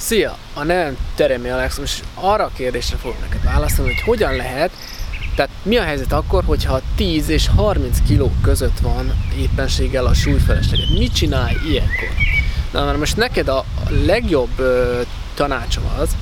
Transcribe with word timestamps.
Szia! 0.00 0.36
A 0.54 0.62
nevem 0.62 0.96
Teremi 1.14 1.48
Alex, 1.48 1.78
és 1.78 2.00
arra 2.14 2.44
a 2.44 2.50
kérdésre 2.56 2.96
fogok 2.96 3.20
neked 3.20 3.44
válaszolni, 3.44 3.94
hogy 3.94 4.02
hogyan 4.02 4.36
lehet, 4.36 4.70
tehát 5.34 5.50
mi 5.62 5.76
a 5.76 5.82
helyzet 5.82 6.12
akkor, 6.12 6.44
hogyha 6.44 6.80
10 6.96 7.28
és 7.28 7.48
30 7.56 7.98
kg 8.08 8.30
között 8.42 8.78
van 8.78 9.12
éppenséggel 9.38 10.06
a 10.06 10.14
súlyfelesleget? 10.14 10.98
Mit 10.98 11.14
csinálj 11.14 11.54
ilyenkor? 11.70 12.08
Na, 12.72 12.84
mert 12.84 12.98
most 12.98 13.16
neked 13.16 13.48
a 13.48 13.64
legjobb 13.88 14.58
ö, 14.58 15.00
tanácsom 15.34 15.84
az, 15.98 16.16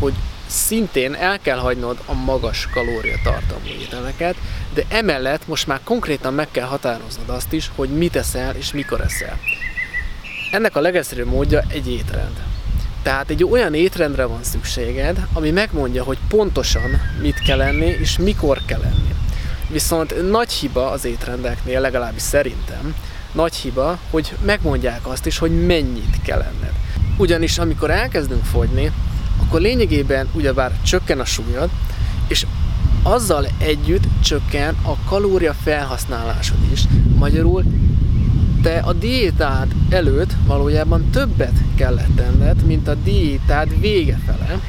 hogy 0.00 0.14
szintén 0.46 1.14
el 1.14 1.38
kell 1.38 1.58
hagynod 1.58 1.98
a 2.06 2.14
magas 2.14 2.68
kalóriatartalmú 2.72 3.66
ételeket, 3.66 4.36
de 4.74 4.84
emellett 4.88 5.46
most 5.46 5.66
már 5.66 5.80
konkrétan 5.84 6.34
meg 6.34 6.48
kell 6.50 6.66
határoznod 6.66 7.28
azt 7.28 7.52
is, 7.52 7.70
hogy 7.74 7.88
mit 7.88 8.16
eszel 8.16 8.56
és 8.56 8.72
mikor 8.72 9.00
eszel. 9.00 9.38
Ennek 10.50 10.76
a 10.76 10.80
legegyszerűbb 10.80 11.26
módja 11.26 11.62
egy 11.68 11.90
étrend. 11.90 12.57
Tehát 13.08 13.30
egy 13.30 13.44
olyan 13.44 13.74
étrendre 13.74 14.24
van 14.24 14.42
szükséged, 14.42 15.26
ami 15.32 15.50
megmondja, 15.50 16.02
hogy 16.02 16.18
pontosan 16.28 17.00
mit 17.20 17.42
kell 17.42 17.60
enni 17.60 17.84
és 17.84 18.18
mikor 18.18 18.60
kell 18.66 18.82
enni. 18.82 19.14
Viszont 19.68 20.30
nagy 20.30 20.52
hiba 20.52 20.90
az 20.90 21.04
étrendeknél, 21.04 21.80
legalábbis 21.80 22.22
szerintem, 22.22 22.94
nagy 23.32 23.54
hiba, 23.54 23.98
hogy 24.10 24.32
megmondják 24.44 25.06
azt 25.06 25.26
is, 25.26 25.38
hogy 25.38 25.66
mennyit 25.66 26.22
kell 26.22 26.40
enned. 26.40 26.72
Ugyanis 27.16 27.58
amikor 27.58 27.90
elkezdünk 27.90 28.44
fogyni, 28.44 28.92
akkor 29.42 29.60
lényegében 29.60 30.28
ugyebár 30.32 30.72
csökken 30.82 31.20
a 31.20 31.24
súlyod, 31.24 31.70
és 32.26 32.46
azzal 33.02 33.46
együtt 33.58 34.04
csökken 34.24 34.76
a 34.82 35.08
kalória 35.08 35.54
felhasználásod 35.54 36.58
is. 36.72 36.82
Magyarul 37.18 37.64
te 38.68 38.78
a 38.78 38.92
diétád 38.92 39.66
előtt 39.90 40.32
valójában 40.46 41.10
többet 41.10 41.52
kellett 41.76 42.16
tenned, 42.16 42.62
mint 42.62 42.88
a 42.88 42.94
diétád 42.94 43.80
vége 43.80 44.18
fele. 44.26 44.60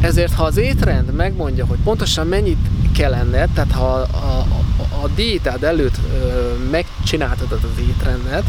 Ezért, 0.00 0.32
ha 0.32 0.44
az 0.44 0.56
étrend 0.56 1.12
megmondja, 1.12 1.66
hogy 1.66 1.78
pontosan 1.84 2.26
mennyit 2.26 2.58
kell 2.96 3.14
enned, 3.14 3.48
tehát 3.50 3.72
ha 3.72 3.86
a, 3.86 4.06
a, 4.12 5.02
a 5.02 5.08
diétád 5.14 5.62
előtt 5.62 5.96
ö, 5.96 6.52
megcsináltad 6.70 7.52
az 7.52 7.82
étrendet, 7.88 8.44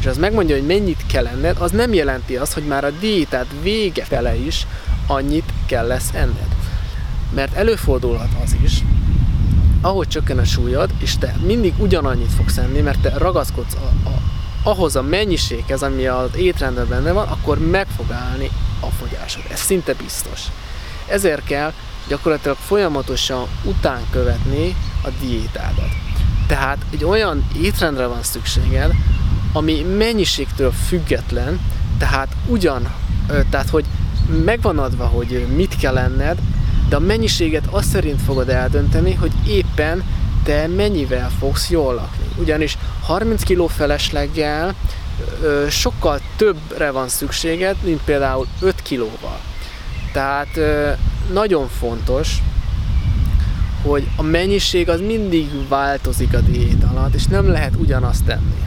és 0.00 0.06
az 0.06 0.16
megmondja, 0.16 0.56
hogy 0.56 0.66
mennyit 0.66 1.06
kell 1.06 1.26
enned, 1.26 1.56
az 1.58 1.70
nem 1.70 1.92
jelenti 1.92 2.36
azt, 2.36 2.52
hogy 2.52 2.64
már 2.64 2.84
a 2.84 2.90
diétád 2.90 3.46
vége 3.62 4.04
fele 4.04 4.36
is 4.36 4.66
annyit 5.06 5.52
kell 5.66 5.86
lesz 5.86 6.10
enned. 6.12 6.54
Mert 7.34 7.54
előfordulhat 7.54 8.30
az 8.44 8.56
is, 8.62 8.82
ahogy 9.80 10.08
csökken 10.08 10.38
a 10.38 10.44
súlyod, 10.44 10.90
és 10.98 11.18
te 11.18 11.34
mindig 11.44 11.74
ugyanannyit 11.78 12.32
fogsz 12.32 12.56
enni, 12.56 12.80
mert 12.80 13.00
te 13.00 13.18
ragaszkodsz 13.18 13.74
a, 13.74 14.08
a, 14.08 14.20
ahhoz 14.62 14.96
a 14.96 15.02
mennyiséghez, 15.02 15.82
ami 15.82 16.06
az 16.06 16.36
étrendben 16.36 16.88
benne 16.88 17.12
van, 17.12 17.28
akkor 17.28 17.58
meg 17.58 17.86
fog 17.96 18.12
állni 18.12 18.50
a 18.80 18.86
fogyásod. 18.86 19.42
Ez 19.50 19.60
szinte 19.60 19.94
biztos. 19.94 20.40
Ezért 21.06 21.44
kell 21.44 21.72
gyakorlatilag 22.08 22.56
folyamatosan 22.56 23.46
után 23.64 24.00
követni 24.10 24.76
a 25.02 25.08
diétádat. 25.20 25.90
Tehát 26.46 26.78
egy 26.90 27.04
olyan 27.04 27.48
étrendre 27.60 28.06
van 28.06 28.22
szükséged, 28.22 28.92
ami 29.52 29.82
mennyiségtől 29.82 30.70
független, 30.70 31.60
tehát 31.98 32.28
ugyan, 32.46 32.94
tehát 33.50 33.68
hogy 33.68 33.84
megvan 34.44 34.78
adva, 34.78 35.06
hogy 35.06 35.46
mit 35.56 35.76
kell 35.76 35.98
enned, 35.98 36.38
de 36.88 36.96
a 36.96 37.00
mennyiséget 37.00 37.66
azt 37.70 37.88
szerint 37.88 38.22
fogod 38.22 38.48
eldönteni, 38.48 39.14
hogy 39.14 39.32
éppen 39.46 40.02
te 40.44 40.66
mennyivel 40.66 41.30
fogsz 41.38 41.70
jól 41.70 41.94
lakni. 41.94 42.26
Ugyanis 42.36 42.78
30 43.02 43.42
kg 43.42 43.70
felesleggel 43.70 44.74
ö, 45.42 45.66
sokkal 45.70 46.20
többre 46.36 46.90
van 46.90 47.08
szükséged, 47.08 47.76
mint 47.84 48.00
például 48.04 48.46
5 48.60 48.82
kilóval. 48.82 49.40
Tehát 50.12 50.56
ö, 50.56 50.90
nagyon 51.32 51.68
fontos, 51.68 52.36
hogy 53.82 54.08
a 54.16 54.22
mennyiség 54.22 54.88
az 54.88 55.00
mindig 55.00 55.68
változik 55.68 56.34
a 56.34 56.40
diét 56.40 56.84
alatt, 56.84 57.14
és 57.14 57.24
nem 57.24 57.48
lehet 57.48 57.74
ugyanazt 57.76 58.24
tenni. 58.24 58.62